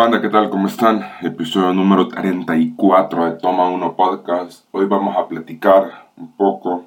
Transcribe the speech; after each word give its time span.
banda? 0.00 0.22
¿Qué 0.22 0.30
tal? 0.30 0.48
¿Cómo 0.48 0.66
están? 0.66 1.02
Episodio 1.20 1.74
número 1.74 2.08
34 2.08 3.26
de 3.26 3.32
Toma 3.32 3.68
1 3.68 3.96
Podcast. 3.96 4.64
Hoy 4.70 4.86
vamos 4.86 5.14
a 5.14 5.28
platicar 5.28 6.08
un 6.16 6.32
poco 6.32 6.86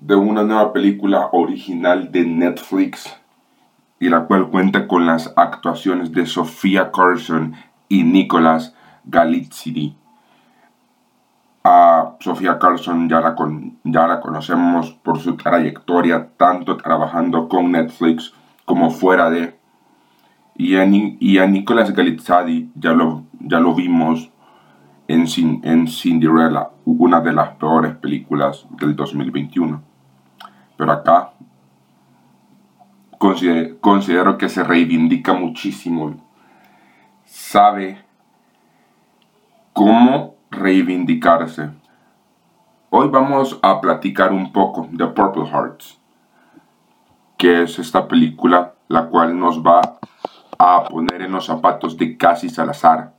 de 0.00 0.16
una 0.16 0.42
nueva 0.42 0.72
película 0.72 1.28
original 1.30 2.10
de 2.10 2.24
Netflix 2.24 3.16
y 4.00 4.08
la 4.08 4.24
cual 4.24 4.50
cuenta 4.50 4.88
con 4.88 5.06
las 5.06 5.32
actuaciones 5.36 6.10
de 6.10 6.26
Sofía 6.26 6.90
Carson 6.90 7.54
y 7.88 8.02
Nicolas 8.02 8.74
Galitzidi. 9.04 9.96
A 11.62 12.16
Sofía 12.18 12.58
Carson 12.58 13.08
ya 13.08 13.20
la, 13.20 13.36
ya 13.84 14.08
la 14.08 14.20
conocemos 14.20 14.90
por 15.04 15.20
su 15.20 15.36
trayectoria 15.36 16.30
tanto 16.36 16.76
trabajando 16.76 17.48
con 17.48 17.70
Netflix 17.70 18.34
como 18.64 18.90
fuera 18.90 19.30
de 19.30 19.59
y 20.60 20.76
a, 20.76 20.84
y 20.84 21.38
a 21.38 21.46
Nicolas 21.46 21.90
Galitzadi 21.90 22.70
ya 22.74 22.92
lo, 22.92 23.24
ya 23.40 23.58
lo 23.58 23.74
vimos 23.74 24.30
en, 25.08 25.24
en 25.64 25.88
Cinderella, 25.88 26.68
una 26.84 27.22
de 27.22 27.32
las 27.32 27.54
peores 27.54 27.94
películas 27.94 28.66
del 28.78 28.94
2021. 28.94 29.82
Pero 30.76 30.92
acá 30.92 31.30
considero 33.80 34.36
que 34.36 34.50
se 34.50 34.62
reivindica 34.62 35.32
muchísimo. 35.32 36.16
Sabe 37.24 38.04
cómo 39.72 40.34
reivindicarse. 40.50 41.70
Hoy 42.90 43.08
vamos 43.08 43.58
a 43.62 43.80
platicar 43.80 44.30
un 44.30 44.52
poco 44.52 44.86
de 44.92 45.06
Purple 45.06 45.46
Hearts, 45.46 45.98
que 47.38 47.62
es 47.62 47.78
esta 47.78 48.06
película 48.06 48.74
la 48.88 49.06
cual 49.06 49.38
nos 49.38 49.62
va 49.62 50.00
a 50.62 50.84
poner 50.84 51.22
en 51.22 51.32
los 51.32 51.46
zapatos 51.46 51.96
de 51.96 52.18
Cassie 52.18 52.50
Salazar, 52.50 53.14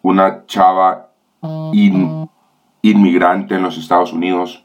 una 0.00 0.46
chava 0.46 1.10
inmigrante 2.82 3.56
en 3.56 3.62
los 3.62 3.76
Estados 3.76 4.12
Unidos, 4.12 4.64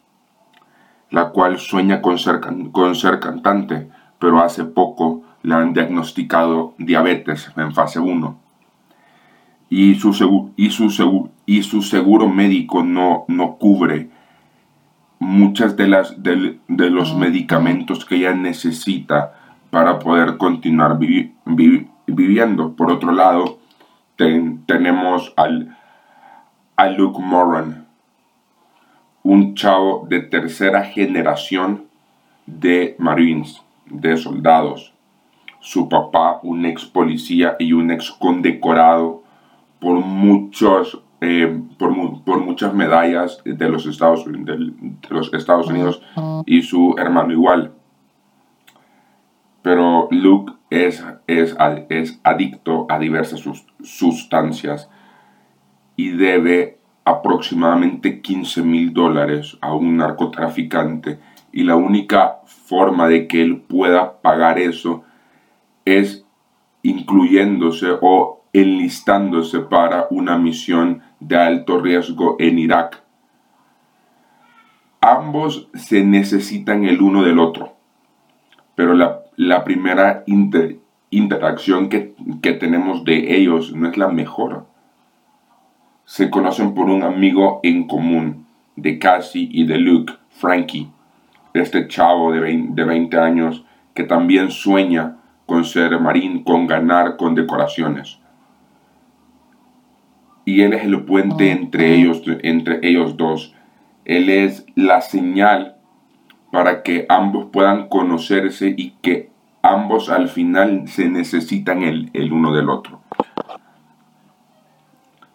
la 1.09 1.29
cual 1.29 1.57
sueña 1.57 2.03
con 2.03 2.19
ser, 2.19 2.39
con 2.71 2.93
ser 2.93 3.19
cantante, 3.19 3.89
pero 4.19 4.43
hace 4.43 4.63
poco 4.63 5.23
le 5.41 5.55
han 5.55 5.73
diagnosticado 5.73 6.75
diabetes 6.77 7.51
en 7.57 7.73
fase 7.73 7.99
1. 7.99 8.37
Y 9.71 9.95
su, 9.95 10.51
y 10.55 10.69
su, 10.69 11.31
y 11.47 11.63
su 11.63 11.81
seguro 11.81 12.29
médico 12.29 12.83
no, 12.83 13.25
no 13.27 13.55
cubre 13.55 14.11
muchas 15.17 15.75
de, 15.75 15.87
las, 15.87 16.21
de, 16.21 16.59
de 16.67 16.89
los 16.91 17.15
medicamentos 17.15 18.05
que 18.05 18.17
ella 18.17 18.35
necesita 18.35 19.40
para 19.71 19.97
poder 19.97 20.37
continuar 20.37 20.99
viviendo. 22.05 22.75
Por 22.75 22.91
otro 22.91 23.11
lado, 23.11 23.57
tenemos 24.17 25.33
al, 25.37 25.75
a 26.75 26.87
Luke 26.89 27.19
Moran, 27.19 27.87
un 29.23 29.55
chavo 29.55 30.05
de 30.07 30.19
tercera 30.19 30.83
generación 30.83 31.85
de 32.45 32.95
Marines, 32.99 33.61
de 33.85 34.17
soldados. 34.17 34.93
Su 35.59 35.87
papá, 35.87 36.39
un 36.43 36.65
ex 36.65 36.85
policía 36.85 37.55
y 37.57 37.73
un 37.73 37.91
ex 37.91 38.11
condecorado 38.11 39.23
por 39.79 39.99
muchos 39.99 41.01
eh, 41.23 41.61
por, 41.77 41.91
muchas 42.41 42.73
medallas 42.73 43.41
de 43.45 43.69
los 43.69 43.85
Estados, 43.85 44.25
de 44.25 44.73
los 45.09 45.31
Estados 45.35 45.67
Unidos 45.67 46.01
y 46.47 46.63
su 46.63 46.95
hermano 46.97 47.31
igual 47.31 47.73
pero 49.61 50.07
Luke 50.11 50.53
es, 50.69 51.03
es, 51.27 51.55
es 51.89 52.19
adicto 52.23 52.85
a 52.89 52.99
diversas 52.99 53.43
sustancias 53.83 54.89
y 55.95 56.09
debe 56.09 56.79
aproximadamente 57.05 58.21
15 58.21 58.61
mil 58.63 58.93
dólares 58.93 59.57
a 59.61 59.73
un 59.73 59.97
narcotraficante 59.97 61.19
y 61.51 61.63
la 61.63 61.75
única 61.75 62.39
forma 62.45 63.07
de 63.07 63.27
que 63.27 63.41
él 63.41 63.61
pueda 63.61 64.21
pagar 64.21 64.59
eso 64.59 65.03
es 65.85 66.25
incluyéndose 66.83 67.87
o 68.01 68.43
enlistándose 68.53 69.59
para 69.59 70.07
una 70.09 70.37
misión 70.37 71.01
de 71.19 71.37
alto 71.37 71.79
riesgo 71.79 72.35
en 72.39 72.59
Irak. 72.59 73.03
Ambos 74.99 75.69
se 75.73 76.03
necesitan 76.03 76.85
el 76.85 77.01
uno 77.01 77.23
del 77.23 77.39
otro, 77.39 77.75
pero 78.75 78.93
la 78.93 79.20
la 79.41 79.63
primera 79.63 80.23
interacción 81.09 81.89
que, 81.89 82.13
tenemos 82.59 83.03
de 83.05 83.35
ellos 83.37 83.73
no 83.73 83.89
es 83.89 83.97
la 83.97 84.07
mejor. 84.07 84.67
Se 86.05 86.29
conocen 86.29 86.75
por 86.75 86.91
un 86.91 87.01
amigo 87.01 87.59
en 87.63 87.87
común 87.87 88.45
de 88.75 88.99
Cassie 88.99 89.49
y 89.51 89.65
de 89.65 89.79
Luke, 89.79 90.13
Frankie, 90.29 90.91
este 91.55 91.87
chavo 91.87 92.31
de 92.31 92.39
20, 92.39 93.17
años 93.17 93.65
que 93.95 94.03
también 94.03 94.51
sueña 94.51 95.17
con 95.47 95.65
ser 95.65 95.99
marín, 95.99 96.43
con 96.43 96.67
ganar 96.67 97.17
con 97.17 97.33
decoraciones. 97.33 98.19
Y 100.45 100.61
él 100.61 100.73
es 100.73 100.83
el 100.83 101.03
puente 101.03 101.49
entre 101.49 101.95
ellos, 101.95 102.21
entre 102.43 102.79
ellos 102.87 103.17
dos. 103.17 103.55
Él 104.05 104.29
es 104.29 104.67
la 104.75 105.01
señal 105.01 105.77
para 106.51 106.83
que 106.83 107.07
ambos 107.09 107.47
puedan 107.51 107.87
conocerse 107.87 108.75
y 108.77 108.91
que 109.01 109.30
ambos 109.61 110.09
al 110.09 110.27
final 110.27 110.87
se 110.87 111.09
necesitan 111.09 111.83
el, 111.83 112.09
uno 112.31 112.53
del 112.53 112.69
otro. 112.69 113.01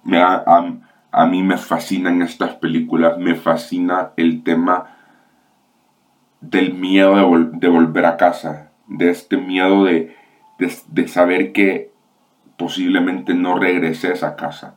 Me, 0.05 0.19
a, 0.21 1.27
mí 1.27 1.43
me 1.43 1.57
fascinan 1.57 2.23
estas 2.23 2.55
películas, 2.55 3.19
me 3.19 3.35
fascina 3.35 4.13
el 4.17 4.43
tema 4.43 4.97
del 6.41 6.75
miedo 6.75 7.15
de, 7.15 7.69
volver 7.69 8.07
a 8.07 8.17
casa, 8.17 8.71
de 8.87 9.11
este 9.11 9.37
miedo 9.37 9.85
de, 9.85 10.15
saber 11.09 11.53
que 11.53 11.93
posiblemente 12.57 13.35
no 13.35 13.59
regreses 13.59 14.23
a 14.23 14.37
casa, 14.37 14.77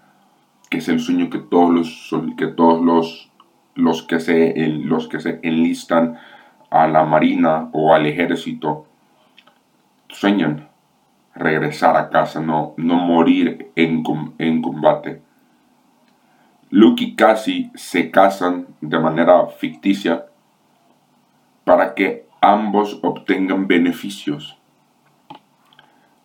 que 0.69 0.79
es 0.79 0.89
el 0.89 0.99
sueño 0.99 1.29
que 1.29 1.39
todos 1.39 1.71
los, 1.71 2.35
que 2.37 2.47
todos 2.47 2.83
los, 2.83 3.31
los, 3.75 4.03
que, 4.03 4.19
se, 4.19 4.53
los 4.67 5.07
que 5.07 5.19
se 5.19 5.39
enlistan 5.43 6.17
a 6.71 6.87
la 6.87 7.03
marina 7.03 7.69
o 7.71 7.93
al 7.93 8.07
ejército 8.07 8.88
sueñan 10.19 10.67
regresar 11.33 11.95
a 11.95 12.09
casa, 12.09 12.41
no, 12.41 12.73
no 12.75 12.95
morir 12.95 13.71
en, 13.77 14.03
en 14.37 14.61
combate. 14.61 15.21
Luke 16.69 17.01
y 17.01 17.15
Cassie 17.15 17.71
se 17.73 18.11
casan 18.11 18.67
de 18.81 18.99
manera 18.99 19.47
ficticia 19.47 20.25
para 21.63 21.95
que 21.95 22.25
ambos 22.41 22.99
obtengan 23.01 23.65
beneficios. 23.65 24.57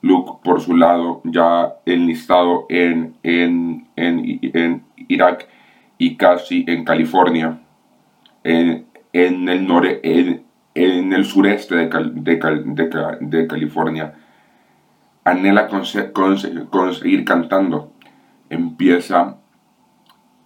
Luke, 0.02 0.40
por 0.42 0.60
su 0.60 0.76
lado, 0.76 1.20
ya 1.22 1.74
enlistado 1.86 2.66
en, 2.68 3.14
en, 3.22 3.86
en, 3.94 4.84
Irak 5.06 5.48
y 5.98 6.16
Cassie 6.16 6.64
en 6.66 6.84
California, 6.84 7.60
en, 8.42 8.86
en 9.12 9.48
el, 9.48 9.64
nore, 9.68 10.00
en 10.02 10.44
el 10.74 11.24
sureste 11.24 11.76
de, 11.76 13.46
California, 13.48 14.14
anhela 15.24 15.68
conseguir 15.68 17.24
cantando. 17.24 17.92
Empieza 18.50 19.38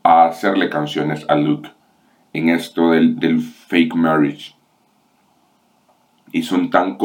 a 0.03 0.27
hacerle 0.27 0.69
canciones 0.69 1.25
a 1.29 1.35
Luke 1.35 1.71
en 2.33 2.51
esto 2.51 2.91
del, 2.91 3.41
fake 3.41 3.95
marriage. 3.95 4.55
Y 6.31 6.43
son 6.43 6.69
tan, 6.69 6.99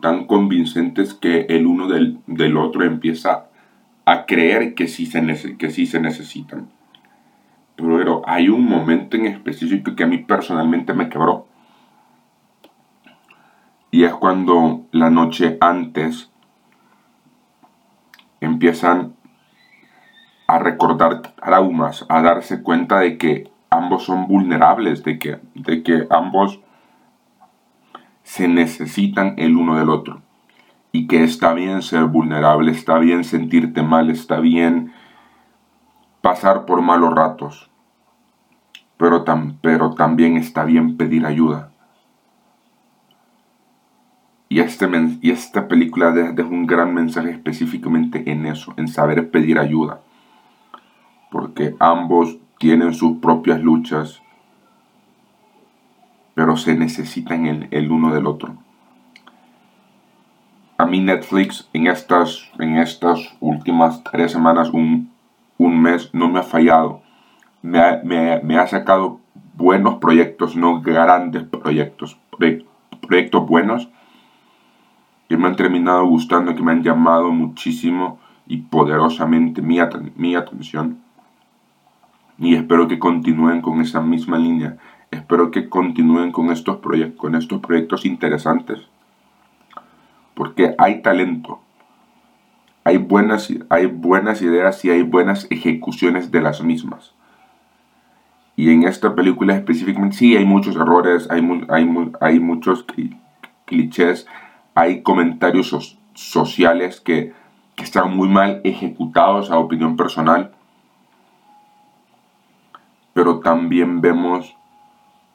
tan 0.00 0.26
convincentes 0.26 1.14
que 1.14 1.46
el 1.48 1.66
uno 1.66 1.86
del, 1.88 2.56
otro 2.56 2.84
empieza 2.84 3.46
a 4.04 4.26
creer 4.26 4.74
que 4.74 4.88
sí, 4.88 5.06
se, 5.06 5.56
que 5.56 5.70
sí 5.70 5.86
se 5.86 6.00
necesitan. 6.00 6.68
Pero 7.76 8.22
hay 8.26 8.48
un 8.48 8.64
momento 8.64 9.16
en 9.16 9.26
específico 9.26 9.94
que 9.94 10.04
a 10.04 10.08
mí 10.08 10.18
personalmente 10.18 10.92
me 10.92 11.08
quebró 11.08 11.46
y 13.94 14.02
es 14.02 14.12
cuando 14.12 14.86
la 14.90 15.08
noche 15.08 15.56
antes 15.60 16.28
empiezan 18.40 19.14
a 20.48 20.58
recordar 20.58 21.22
traumas, 21.22 22.04
a 22.08 22.20
darse 22.20 22.60
cuenta 22.60 22.98
de 22.98 23.18
que 23.18 23.52
ambos 23.70 24.02
son 24.02 24.26
vulnerables, 24.26 25.04
de 25.04 25.20
que, 25.20 25.38
de 25.54 25.84
que 25.84 26.08
ambos 26.10 26.58
se 28.24 28.48
necesitan 28.48 29.34
el 29.36 29.54
uno 29.56 29.78
del 29.78 29.90
otro. 29.90 30.22
Y 30.90 31.06
que 31.06 31.22
está 31.22 31.54
bien 31.54 31.80
ser 31.80 32.06
vulnerable, 32.06 32.72
está 32.72 32.98
bien 32.98 33.22
sentirte 33.22 33.84
mal, 33.84 34.10
está 34.10 34.40
bien 34.40 34.92
pasar 36.20 36.66
por 36.66 36.82
malos 36.82 37.14
ratos. 37.14 37.70
Pero, 38.96 39.24
pero 39.62 39.94
también 39.94 40.36
está 40.36 40.64
bien 40.64 40.96
pedir 40.96 41.26
ayuda 41.26 41.70
Y, 44.54 44.60
este, 44.60 44.88
y 45.20 45.32
esta 45.32 45.66
película 45.66 46.12
deja 46.12 46.48
un 46.48 46.64
gran 46.64 46.94
mensaje 46.94 47.30
específicamente 47.30 48.30
en 48.30 48.46
eso, 48.46 48.72
en 48.76 48.86
saber 48.86 49.28
pedir 49.32 49.58
ayuda. 49.58 50.02
Porque 51.32 51.74
ambos 51.80 52.38
tienen 52.60 52.94
sus 52.94 53.18
propias 53.18 53.60
luchas, 53.60 54.22
pero 56.34 56.56
se 56.56 56.76
necesitan 56.76 57.46
el, 57.46 57.66
el 57.72 57.90
uno 57.90 58.14
del 58.14 58.28
otro. 58.28 58.54
A 60.78 60.86
mí 60.86 61.00
Netflix 61.00 61.68
en 61.72 61.88
estas, 61.88 62.48
en 62.60 62.76
estas 62.76 63.34
últimas 63.40 64.04
tres 64.04 64.30
semanas, 64.30 64.70
un, 64.70 65.10
un 65.58 65.82
mes, 65.82 66.10
no 66.12 66.28
me 66.28 66.38
ha 66.38 66.44
fallado. 66.44 67.02
Me 67.60 67.80
ha, 67.80 68.00
me, 68.04 68.40
me 68.44 68.56
ha 68.56 68.68
sacado 68.68 69.18
buenos 69.54 69.96
proyectos, 69.96 70.54
no 70.54 70.80
grandes 70.80 71.42
proyectos, 71.42 72.16
proyectos 73.00 73.48
buenos 73.48 73.90
que 75.34 75.42
me 75.42 75.48
han 75.48 75.56
terminado 75.56 76.06
gustando, 76.06 76.54
que 76.54 76.62
me 76.62 76.70
han 76.70 76.84
llamado 76.84 77.32
muchísimo 77.32 78.20
y 78.46 78.58
poderosamente 78.58 79.60
mi, 79.62 79.78
mi 80.14 80.36
atención. 80.36 80.98
Y 82.38 82.54
espero 82.54 82.86
que 82.86 83.00
continúen 83.00 83.60
con 83.60 83.80
esa 83.80 84.00
misma 84.00 84.38
línea. 84.38 84.76
Espero 85.10 85.50
que 85.50 85.68
continúen 85.68 86.30
con 86.30 86.52
estos, 86.52 86.78
con 87.16 87.34
estos 87.34 87.60
proyectos 87.60 88.06
interesantes. 88.06 88.78
Porque 90.34 90.76
hay 90.78 91.02
talento. 91.02 91.58
Hay 92.84 92.98
buenas, 92.98 93.52
hay 93.70 93.86
buenas 93.86 94.40
ideas 94.40 94.84
y 94.84 94.90
hay 94.90 95.02
buenas 95.02 95.48
ejecuciones 95.50 96.30
de 96.30 96.42
las 96.42 96.62
mismas. 96.62 97.12
Y 98.54 98.70
en 98.70 98.84
esta 98.84 99.16
película 99.16 99.56
específicamente 99.56 100.16
sí 100.16 100.36
hay 100.36 100.44
muchos 100.44 100.76
errores, 100.76 101.28
hay, 101.28 101.40
hay, 101.70 102.12
hay 102.20 102.38
muchos 102.38 102.86
clichés, 103.64 104.28
hay 104.74 105.02
comentarios 105.02 105.98
sociales 106.14 107.00
que, 107.00 107.32
están 107.76 108.16
muy 108.16 108.28
mal 108.28 108.60
ejecutados 108.62 109.50
a 109.50 109.58
opinión 109.58 109.96
personal. 109.96 110.52
Pero 113.12 113.40
también 113.40 114.00
vemos 114.00 114.56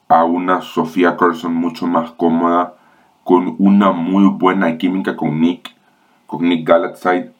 a 0.08 0.24
una 0.24 0.62
Sofía 0.62 1.18
Carson 1.18 1.54
mucho 1.54 1.86
más 1.86 2.12
cómoda, 2.12 2.76
con 3.24 3.56
una 3.58 3.92
muy 3.92 4.24
buena 4.30 4.78
química 4.78 5.16
con 5.16 5.38
Nick, 5.38 5.70
con 6.26 6.48
Nick 6.48 6.66
Galatzide 6.66 7.32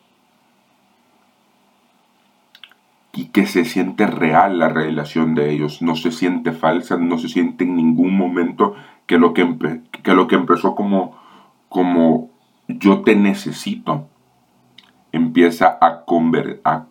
y 3.12 3.26
que 3.26 3.46
se 3.46 3.64
siente 3.64 4.06
real 4.06 4.58
la 4.58 4.68
relación 4.68 5.34
de 5.34 5.50
ellos, 5.50 5.82
no 5.82 5.96
se 5.96 6.12
siente 6.12 6.52
falsa, 6.52 6.96
no 6.96 7.18
se 7.18 7.28
siente 7.28 7.64
en 7.64 7.76
ningún 7.76 8.16
momento 8.16 8.74
que 9.06 9.18
lo 9.18 9.34
que, 9.34 9.80
que, 10.02 10.14
lo 10.14 10.28
que 10.28 10.36
empezó 10.36 10.74
como, 10.74 11.18
como 11.70 12.28
yo 12.68 13.00
te 13.00 13.16
necesito, 13.16 14.06
empieza 15.12 15.78
a, 15.80 16.04
a, 16.64 16.86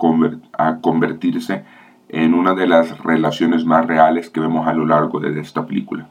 a 0.58 0.82
convertirse 0.82 1.64
en 2.10 2.34
una 2.34 2.56
de 2.56 2.66
las 2.66 2.98
relaciones 3.04 3.66
más 3.66 3.86
reales 3.86 4.32
que 4.32 4.40
vemos 4.40 4.68
a 4.68 4.74
lo 4.74 4.88
largo 4.88 5.20
de 5.20 5.40
esta 5.40 5.68
película. 5.68 6.08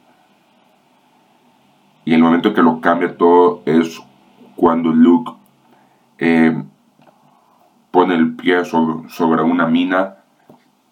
Y 2.04 2.14
el 2.14 2.22
momento 2.22 2.54
que 2.54 2.62
lo 2.62 2.80
cambia 2.80 3.16
todo 3.16 3.62
es 3.66 4.00
cuando 4.54 4.90
Luke 4.90 5.32
eh, 6.18 6.62
pone 7.90 8.14
el 8.14 8.36
pie 8.36 8.64
sobre, 8.64 9.42
una 9.42 9.66
mina, 9.66 10.16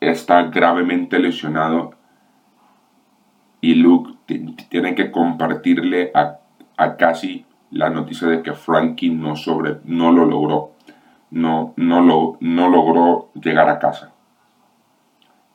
está 0.00 0.42
gravemente 0.44 1.18
lesionado 1.18 1.92
y 3.60 3.74
Luke 3.74 4.14
tiene 4.68 4.94
que 4.94 5.10
compartirle 5.10 6.10
a, 6.14 6.38
a 6.76 6.96
la 7.70 7.90
noticia 7.90 8.28
de 8.28 8.42
que 8.42 8.52
Frankie 8.52 9.10
no, 9.10 9.36
sobre, 9.36 9.78
no 9.84 10.12
lo 10.12 10.24
logró, 10.24 10.72
no, 11.30 11.74
no, 11.76 12.00
lo, 12.00 12.36
no 12.40 12.68
logró 12.68 13.30
llegar 13.34 13.68
a 13.68 13.78
casa. 13.78 14.12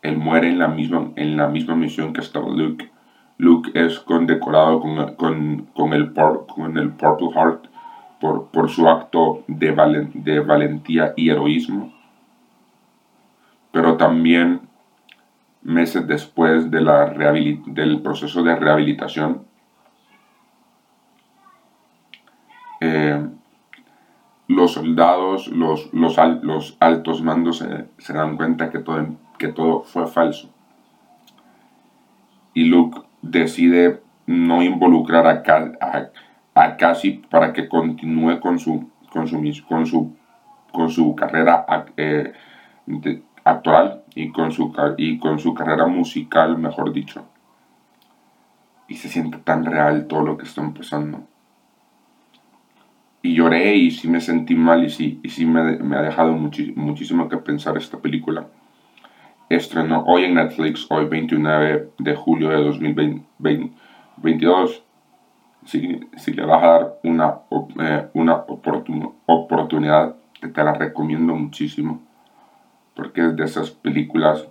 Él 0.02 0.18
muere 0.18 0.50
en 0.50 0.60
la 0.60 0.68
misma, 0.68 1.12
en 1.16 1.38
la 1.38 1.48
misma 1.48 1.76
misión 1.76 2.14
que 2.14 2.22
estaba 2.22 2.50
Luke. 2.50 2.92
Luke 3.38 3.72
es 3.74 4.00
condecorado 4.00 4.80
con, 4.80 5.16
con, 5.16 5.68
con, 5.74 5.94
el, 5.94 6.14
con 6.14 6.78
el 6.78 6.92
Purple 6.92 7.32
Heart 7.34 7.72
por, 8.22 8.70
su 8.70 8.88
acto 8.88 9.44
de, 9.48 10.10
de 10.14 10.40
valentía 10.40 11.14
y 11.18 11.30
heroísmo, 11.30 11.92
pero 13.72 13.98
también 13.98 14.62
meses 15.64 16.08
después 16.08 16.70
de 16.70 16.82
la 16.82 17.08
del 17.08 18.02
proceso 18.02 18.44
de 18.44 18.56
rehabilitación, 18.56 19.44
eh, 22.82 23.26
los 24.48 24.74
soldados, 24.74 25.48
los, 25.48 25.90
altos 26.80 27.22
mandos 27.22 27.64
se, 27.98 28.14
dan 28.14 28.36
cuenta 28.36 28.70
que 28.70 28.80
todo, 28.80 29.84
fue 29.84 30.08
falso. 30.08 30.50
Y 32.54 32.66
Luke 32.66 33.02
decide 33.22 34.02
no 34.26 34.62
involucrar 34.62 35.28
a, 35.28 35.44
a, 35.80 36.10
a 36.54 36.78
Cassie 36.78 37.22
para 37.30 37.54
que 37.54 37.70
continúe 37.70 38.40
con 38.40 38.60
su, 38.60 38.90
carrera 41.16 41.66
eh, 41.96 42.34
actual 43.44 44.04
y 44.16 44.32
con, 44.32 44.52
su, 44.52 44.74
y 44.98 45.20
con 45.20 45.40
su 45.40 45.54
carrera 45.54 45.86
musical, 45.88 46.58
mejor 46.58 46.92
dicho. 46.92 47.26
Y 48.88 48.96
se 48.96 49.08
siente 49.08 49.38
tan 49.38 49.66
real 49.66 50.08
todo 50.08 50.24
lo 50.24 50.38
que 50.38 50.46
está 50.46 50.62
empezando. 50.62 51.31
Y 53.22 53.36
lloré 53.36 53.76
y 53.76 53.92
sí 53.92 54.08
me 54.08 54.22
sentí 54.22 54.56
mal 54.56 54.84
y 54.84 54.90
sí, 54.90 55.20
y 55.24 55.30
sí 55.30 55.46
me, 55.46 55.78
me 55.78 55.98
ha 55.98 56.02
dejado 56.02 56.34
muchísimo 56.34 57.30
que 57.30 57.38
pensar 57.38 57.78
esta 57.78 58.00
película. 58.00 58.48
Estrenó 59.50 60.04
hoy 60.06 60.24
en 60.24 60.36
Netflix, 60.36 60.88
hoy 60.90 61.06
29 61.06 61.92
de 62.00 62.16
julio 62.16 62.50
de 62.50 62.64
2022 62.64 64.84
si, 65.66 66.00
si 66.18 66.34
le 66.34 66.46
vas 66.46 66.64
a 66.64 66.68
dar 66.68 67.00
una, 67.04 67.40
eh, 67.80 68.10
una 68.14 68.46
oportunidad, 69.26 70.16
te 70.40 70.64
la 70.64 70.74
recomiendo 70.74 71.36
muchísimo. 71.36 72.02
Porque 72.96 73.22
es 73.22 73.36
de 73.36 73.46
esas 73.46 73.72
películas 73.72 74.48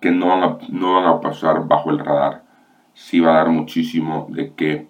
que 0.00 0.10
no 0.10 0.28
van 0.28 0.42
a, 0.42 0.58
no 0.70 0.94
van 0.94 1.06
a 1.06 1.20
pasar 1.20 1.66
bajo 1.66 1.90
el 1.90 1.98
radar. 1.98 2.42
Sí 2.94 3.20
va 3.20 3.32
a 3.32 3.36
dar 3.36 3.50
muchísimo 3.50 4.26
de 4.30 4.52
qué, 4.54 4.88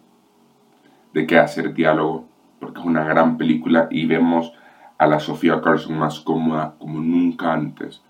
de 1.12 1.26
qué 1.26 1.38
hacer 1.38 1.74
diálogo. 1.74 2.26
Porque 2.60 2.80
es 2.80 2.86
una 2.86 3.04
gran 3.04 3.36
película 3.36 3.88
y 3.90 4.06
vemos 4.06 4.52
a 4.98 5.06
la 5.06 5.18
Sofía 5.18 5.60
Carson 5.60 5.98
más 5.98 6.20
cómoda 6.20 6.74
como 6.78 7.00
nunca 7.00 7.52
antes. 7.52 8.02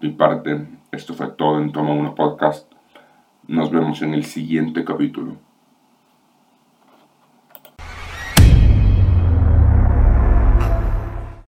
De 0.00 0.08
mi 0.08 0.14
parte, 0.14 0.66
esto 0.92 1.14
fue 1.14 1.26
todo 1.28 1.60
en 1.60 1.72
Toma 1.72 1.92
1 1.92 2.14
Podcast. 2.14 2.72
Nos 3.48 3.70
vemos 3.70 4.00
en 4.02 4.14
el 4.14 4.24
siguiente 4.24 4.84
capítulo. 4.84 5.36